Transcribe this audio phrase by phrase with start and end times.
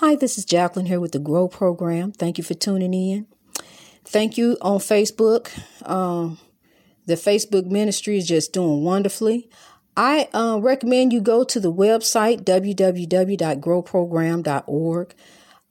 [0.00, 2.12] Hi, this is Jacqueline here with the Grow Program.
[2.12, 3.26] Thank you for tuning in.
[4.04, 5.48] Thank you on Facebook.
[5.88, 6.36] Um,
[7.06, 9.48] the Facebook ministry is just doing wonderfully.
[9.96, 15.14] I uh, recommend you go to the website www.growprogram.org.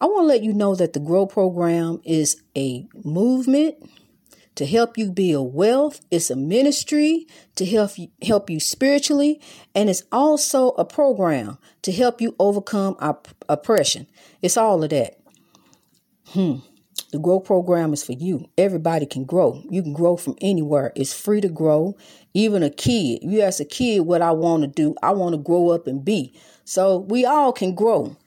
[0.02, 3.76] I want to let you know that the Grow Program is a movement
[4.56, 6.02] to help you build wealth.
[6.12, 9.42] It's a ministry to help you, help you spiritually,
[9.74, 14.08] and it's also a program to help you overcome op- oppression.
[14.42, 15.20] It's all of that.
[16.28, 16.56] Hmm.
[17.12, 18.50] The grow program is for you.
[18.58, 19.62] Everybody can grow.
[19.70, 20.92] You can grow from anywhere.
[20.96, 21.96] It's free to grow.
[22.34, 23.20] Even a kid.
[23.22, 24.96] You ask a kid what I want to do.
[25.04, 26.34] I want to grow up and be.
[26.64, 28.18] So we all can grow.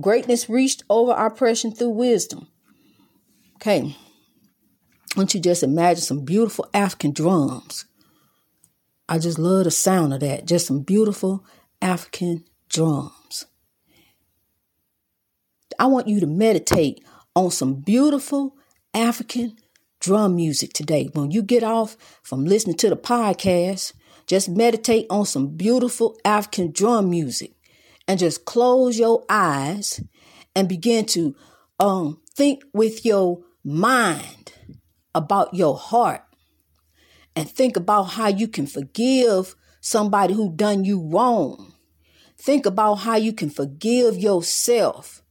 [0.00, 2.48] Greatness reached over oppression through wisdom.
[3.56, 3.96] Okay.
[5.16, 7.86] Don't you just imagine some beautiful African drums?
[9.08, 10.44] I just love the sound of that.
[10.44, 11.42] Just some beautiful
[11.80, 13.46] African drums.
[15.78, 17.02] I want you to meditate
[17.34, 18.56] on some beautiful
[18.92, 19.56] African
[20.00, 21.08] drum music today.
[21.14, 23.94] When you get off from listening to the podcast,
[24.26, 27.52] just meditate on some beautiful African drum music
[28.06, 29.98] and just close your eyes
[30.54, 31.34] and begin to
[31.80, 34.52] um, think with your mind
[35.16, 36.22] about your heart
[37.34, 41.72] and think about how you can forgive somebody who done you wrong.
[42.36, 45.22] Think about how you can forgive yourself.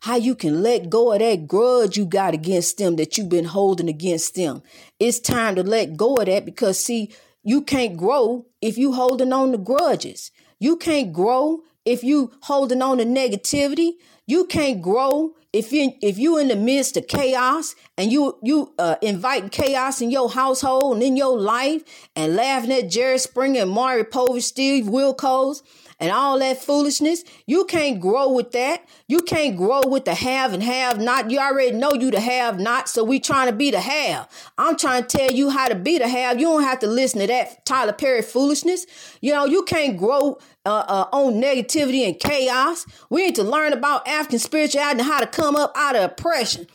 [0.00, 3.44] How you can let go of that grudge you got against them that you've been
[3.44, 4.62] holding against them.
[4.98, 9.32] It's time to let go of that because see, you can't grow if you holding
[9.32, 10.30] on to grudges.
[10.58, 13.92] You can't grow if you holding on to negativity.
[14.26, 18.72] You can't grow if you if you in the midst of chaos and you you
[18.78, 21.82] uh, inviting chaos in your household and in your life
[22.16, 25.62] and laughing at Jerry Springer and Maury Povich, Steve Wilkos
[26.00, 28.86] and all that foolishness, you can't grow with that.
[29.06, 31.30] You can't grow with the have and have not.
[31.30, 34.28] You already know you the have not, so we trying to be the have.
[34.58, 36.40] I'm trying to tell you how to be the have.
[36.40, 38.86] You don't have to listen to that Tyler Perry foolishness.
[39.20, 42.86] You know, you can't grow uh, uh, on negativity and chaos.
[43.10, 46.66] We need to learn about African spirituality and how to come up out of oppression.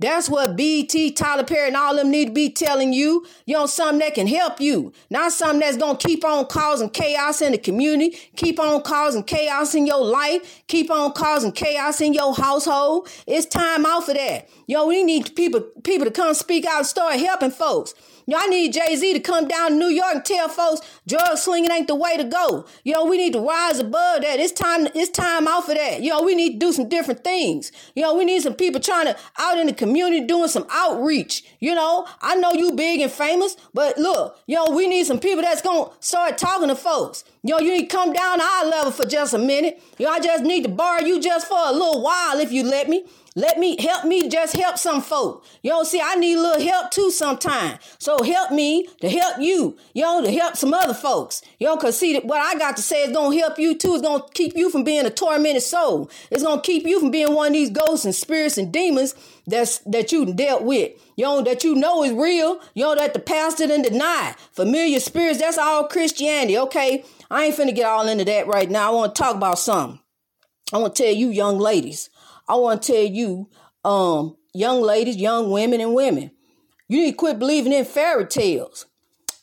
[0.00, 3.26] That's what BET, Tyler Perry, and all them need to be telling you.
[3.46, 7.42] You know, something that can help you, not something that's gonna keep on causing chaos
[7.42, 12.14] in the community, keep on causing chaos in your life, keep on causing chaos in
[12.14, 13.08] your household.
[13.26, 14.48] It's time out for that.
[14.68, 17.94] Yo, we need people people to come speak out and start helping folks.
[18.28, 21.70] Y'all need Jay Z to come down to New York and tell folks drug slinging
[21.70, 22.66] ain't the way to go.
[22.84, 24.38] You know, we need to rise above that.
[24.38, 24.86] It's time.
[24.94, 26.02] It's time out for that.
[26.02, 27.72] You know, we need to do some different things.
[27.96, 31.42] You know, we need some people trying to out in the community doing some outreach.
[31.58, 35.40] You know, I know you big and famous, but look, know, we need some people
[35.40, 37.24] that's gonna start talking to folks.
[37.42, 39.82] Know, you need to come down to our level for just a minute.
[39.98, 42.90] Know, I just need to borrow you just for a little while if you let
[42.90, 43.06] me.
[43.38, 45.44] Let me help me just help some folk.
[45.62, 47.78] Know, see, I need a little help too sometime.
[48.00, 51.40] So help me to help you, know, to help some other folks.
[51.60, 53.94] Know, cause see what I got to say is gonna help you too.
[53.94, 56.10] It's gonna keep you from being a tormented soul.
[56.32, 59.14] It's gonna keep you from being one of these ghosts and spirits and demons
[59.46, 61.00] that's that you dealt with.
[61.16, 62.58] Know, that you know is real.
[62.74, 64.34] Know, that the pastor didn't deny.
[64.50, 66.58] Familiar spirits, that's all Christianity.
[66.58, 67.04] Okay.
[67.30, 68.90] I ain't finna get all into that right now.
[68.90, 70.00] I want to talk about something.
[70.72, 72.10] I want to tell you, young ladies,
[72.48, 73.48] I want to tell you,
[73.84, 76.30] um, young ladies, young women, and women,
[76.88, 78.86] you need to quit believing in fairy tales.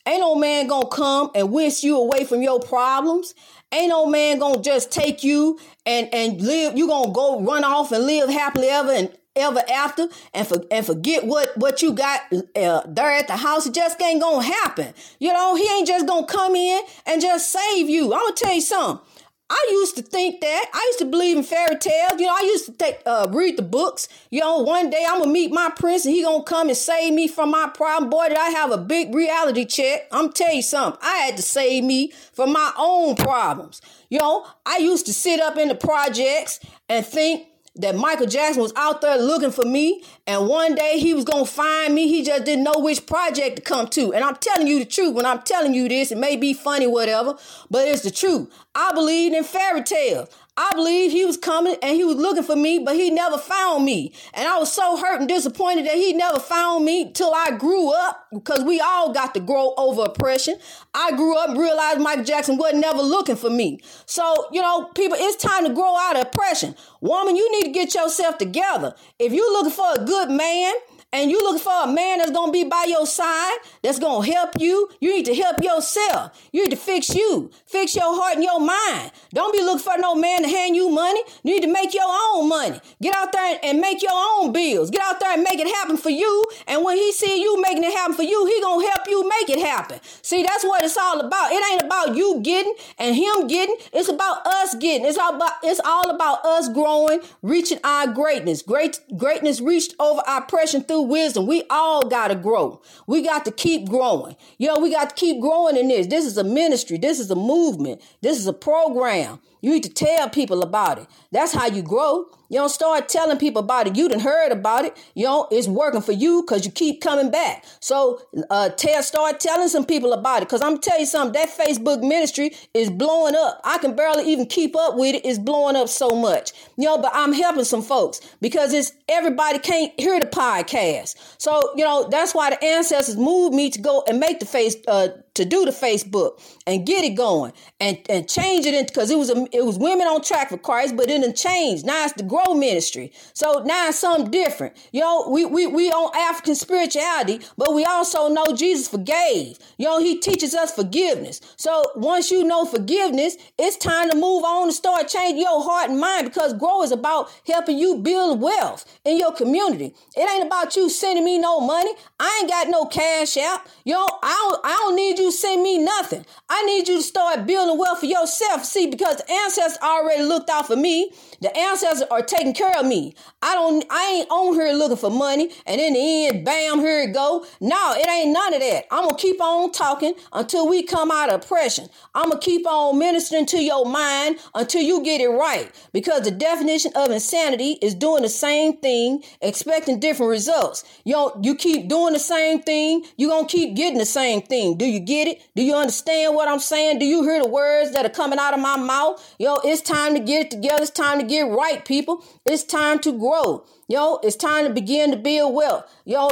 [0.08, 3.34] Ain't no man gonna come and whisk you away from your problems.
[3.72, 6.78] Ain't no man gonna just take you and and live.
[6.78, 10.86] You gonna go run off and live happily ever and ever after and for, and
[10.86, 13.66] forget what what you got uh, there at the house.
[13.66, 14.94] It just ain't gonna happen.
[15.20, 18.14] You know, he ain't just gonna come in and just save you.
[18.14, 19.06] I'm gonna tell you something.
[19.48, 20.66] I used to think that.
[20.74, 22.20] I used to believe in fairy tales.
[22.20, 24.08] You know, I used to take uh, read the books.
[24.32, 27.14] You know, one day I'm gonna meet my prince and he gonna come and save
[27.14, 28.10] me from my problem.
[28.10, 30.08] Boy, did I have a big reality check.
[30.12, 31.00] I'm tell you something.
[31.04, 33.82] I had to save me from my own problems.
[34.10, 38.62] You know, I used to sit up in the projects and think that Michael Jackson
[38.62, 42.08] was out there looking for me, and one day he was gonna find me.
[42.08, 44.14] He just didn't know which project to come to.
[44.14, 45.14] And I'm telling you the truth.
[45.14, 47.38] When I'm telling you this, it may be funny, whatever,
[47.70, 48.50] but it's the truth.
[48.74, 50.30] I believed in fairy tales.
[50.57, 53.84] I believe he was coming and he was looking for me, but he never found
[53.84, 54.13] me.
[54.34, 57.91] And I was so hurt and disappointed that he never found me till I grew
[57.91, 60.55] up because we all got to grow over oppression.
[60.93, 63.81] I grew up and realized Michael Jackson wasn't never looking for me.
[64.05, 66.75] So, you know, people, it's time to grow out of oppression.
[67.02, 68.96] Woman, you need to get yourself together.
[69.19, 70.73] If you're looking for a good man,
[71.16, 74.59] and you looking for a man that's gonna be by your side, that's gonna help
[74.59, 76.38] you, you need to help yourself.
[76.52, 79.12] You need to fix you, fix your heart and your mind.
[79.34, 81.22] Don't be looking for no man to hand you money.
[81.44, 82.82] You need to make your own money.
[83.02, 84.91] Get out there and make your own bills.
[84.91, 86.44] Get out there and make it happen for you.
[86.67, 89.50] And when he see you making it happen for you, he gonna help you make
[89.50, 90.02] it happen.
[90.22, 91.53] See, that's what it's all about.
[91.53, 93.78] It ain't about you getting and him getting.
[93.94, 95.08] It's about us getting.
[95.08, 98.62] It's all about it's all about us growing, reaching our greatness.
[98.62, 101.47] Great greatness reached over oppression through wisdom.
[101.47, 102.81] We all gotta grow.
[103.07, 104.35] We got to keep growing.
[104.57, 106.07] Yo, we got to keep growing in this.
[106.07, 106.97] This is a ministry.
[106.97, 108.02] This is a movement.
[108.22, 109.40] This is a program.
[109.66, 111.08] You need to tell people about it.
[111.32, 112.28] That's how you grow.
[112.50, 113.96] You don't start telling people about it.
[113.96, 114.96] You didn't heard about it.
[115.16, 117.66] You know, it's working for you because you keep coming back.
[117.79, 118.22] So
[118.52, 120.50] uh tell start telling some people about it.
[120.50, 123.59] Cause I'm tell you something, that Facebook ministry is blowing up.
[123.64, 125.26] I can barely even keep up with it.
[125.26, 126.52] It's blowing up so much.
[126.78, 131.16] You know, but I'm helping some folks because it's everybody can't hear the podcast.
[131.40, 134.76] So, you know, that's why the ancestors moved me to go and make the face
[134.88, 139.11] uh to do the Facebook and get it going and, and change it into because
[139.11, 141.84] it was a, it was women on track for Christ, but it didn't change.
[141.84, 143.11] Now it's the grow ministry.
[143.34, 144.76] So now it's something different.
[144.91, 149.58] You know, we we we on African spirituality, but we also know Jesus forgave.
[149.78, 151.41] You know, he teaches us forgiveness.
[151.58, 155.90] So once you know forgiveness, it's time to move on and start changing your heart
[155.90, 159.93] and mind because grow is about helping you build wealth in your community.
[160.16, 161.91] It ain't about you sending me no money.
[162.20, 163.61] I ain't got no cash out.
[163.84, 166.24] You know, I don't I don't need you you send me nothing.
[166.50, 168.64] I need you to start building wealth for yourself.
[168.64, 171.12] See, because the ancestors already looked out for me.
[171.42, 173.16] The ancestors are taking care of me.
[173.42, 175.52] I don't I ain't on here looking for money.
[175.66, 177.46] And in the end, bam, here it go.
[177.60, 178.86] No, it ain't none of that.
[178.92, 181.90] I'm gonna keep on talking until we come out of oppression.
[182.14, 185.72] I'm gonna keep on ministering to your mind until you get it right.
[185.92, 190.84] Because the definition of insanity is doing the same thing, expecting different results.
[191.04, 194.78] You you keep doing the same thing, you're gonna keep getting the same thing.
[194.78, 195.41] Do you get get it?
[195.56, 197.00] Do you understand what I'm saying?
[197.00, 199.35] Do you hear the words that are coming out of my mouth?
[199.40, 200.84] Yo, it's time to get it together.
[200.84, 202.23] It's time to get right, people.
[202.46, 203.66] It's time to grow.
[203.88, 205.90] Yo, it's time to begin to build wealth.
[206.06, 206.28] Yo,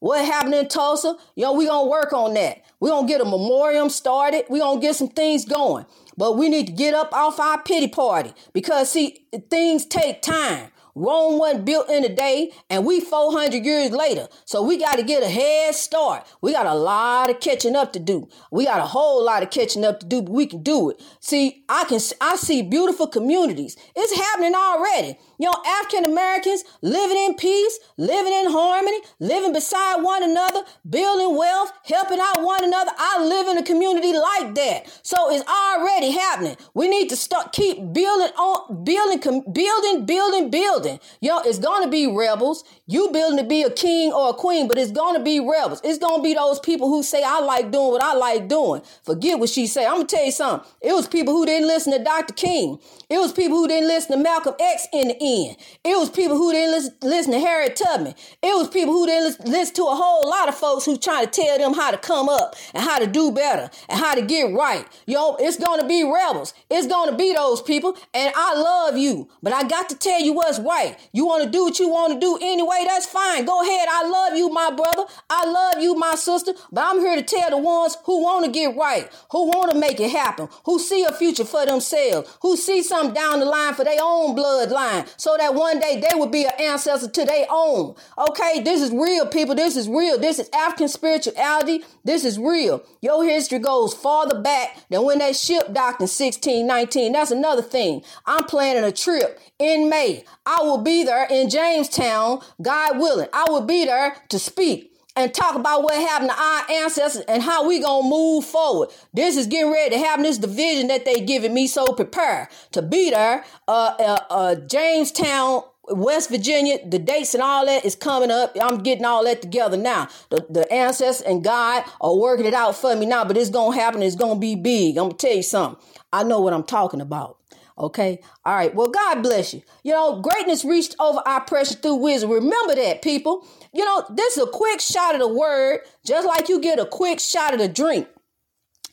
[0.00, 1.16] what happened in Tulsa?
[1.36, 2.62] Yo, we gonna work on that.
[2.80, 4.44] we gonna get a memorial started.
[4.48, 5.86] we gonna get some things going.
[6.16, 10.70] But we need to get up off our pity party because see, things take time.
[10.94, 14.28] Rome wasn't built in a day, and we 400 years later.
[14.44, 16.26] So we got to get a head start.
[16.40, 18.28] We got a lot of catching up to do.
[18.50, 21.00] We got a whole lot of catching up to do, but we can do it.
[21.20, 23.76] See, I can I see beautiful communities.
[23.96, 25.18] It's happening already.
[25.42, 31.36] You know, African Americans living in peace, living in harmony, living beside one another, building
[31.36, 32.92] wealth, helping out one another.
[32.96, 35.00] I live in a community like that.
[35.02, 36.56] So it's already happening.
[36.74, 39.18] We need to start keep building on building
[39.52, 41.00] building building building.
[41.20, 42.62] Yo, it's going to be rebels.
[42.86, 45.80] You building to be a king or a queen, but it's going to be rebels.
[45.82, 48.82] It's going to be those people who say I like doing what I like doing.
[49.02, 49.86] Forget what she say.
[49.86, 50.70] I'm going to tell you something.
[50.80, 52.34] It was people who didn't listen to Dr.
[52.34, 52.78] King.
[53.10, 55.31] It was people who didn't listen to Malcolm X in the end.
[55.32, 58.14] It was people who didn't listen, listen to Harriet Tubman.
[58.42, 61.30] It was people who didn't listen to a whole lot of folks who trying to
[61.30, 64.52] tell them how to come up and how to do better and how to get
[64.52, 64.86] right.
[65.06, 66.54] Yo, it's to be rebels.
[66.70, 67.96] It's to be those people.
[68.12, 70.98] And I love you, but I got to tell you what's right.
[71.12, 72.84] You want to do what you want to do anyway.
[72.86, 73.44] That's fine.
[73.44, 73.88] Go ahead.
[73.90, 75.04] I love you, my brother.
[75.30, 76.52] I love you, my sister.
[76.70, 79.78] But I'm here to tell the ones who want to get right, who want to
[79.78, 83.74] make it happen, who see a future for themselves, who see something down the line
[83.74, 85.08] for their own bloodline.
[85.22, 87.94] So that one day they will be an ancestor to their own.
[88.18, 89.54] Okay, this is real, people.
[89.54, 90.18] This is real.
[90.18, 91.84] This is African spirituality.
[92.02, 92.82] This is real.
[93.02, 97.12] Your history goes farther back than when that ship docked in 1619.
[97.12, 98.02] That's another thing.
[98.26, 100.24] I'm planning a trip in May.
[100.44, 103.28] I will be there in Jamestown, God willing.
[103.32, 107.42] I will be there to speak and talk about what happened to our ancestors and
[107.42, 108.90] how we gonna move forward.
[109.12, 110.22] This is getting ready to happen.
[110.24, 113.44] This division that they giving me, so prepare to be there.
[113.68, 118.56] Uh, uh, uh, Jamestown, West Virginia, the dates and all that is coming up.
[118.60, 120.08] I'm getting all that together now.
[120.30, 123.76] The, the ancestors and God are working it out for me now, but it's gonna
[123.76, 124.02] happen.
[124.02, 124.96] It's gonna be big.
[124.96, 125.82] I'm gonna tell you something.
[126.12, 127.38] I know what I'm talking about.
[127.78, 128.20] Okay.
[128.44, 128.74] All right.
[128.74, 129.62] Well, God bless you.
[129.84, 132.30] You know, greatness reached over our pressure through wisdom.
[132.30, 133.46] Remember that, people.
[133.74, 136.86] You know, this is a quick shot of the word, just like you get a
[136.86, 138.08] quick shot of the drink.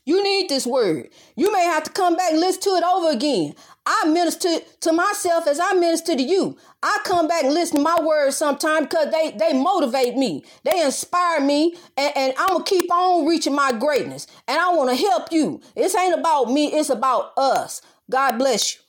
[0.05, 1.09] You need this word.
[1.35, 3.53] You may have to come back and listen to it over again.
[3.85, 4.49] I minister
[4.81, 6.57] to myself as I minister to you.
[6.81, 10.43] I come back and listen to my words sometimes because they, they motivate me.
[10.63, 14.27] They inspire me and, and I'm going to keep on reaching my greatness.
[14.47, 15.61] And I want to help you.
[15.75, 16.73] This ain't about me.
[16.73, 17.81] It's about us.
[18.09, 18.81] God bless you.